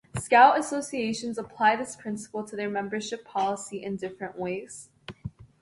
Scout 0.19 0.57
associations 0.57 1.37
apply 1.37 1.75
this 1.75 1.95
principle 1.95 2.43
to 2.45 2.55
their 2.55 2.71
membership 2.71 3.23
policy 3.23 3.83
in 3.83 3.97
different 3.97 4.35
ways. 4.35 4.89